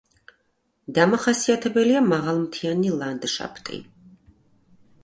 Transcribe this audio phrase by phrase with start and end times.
[0.97, 3.83] დამახასიათებელია მაღალმთიანი ლანდშაფტი.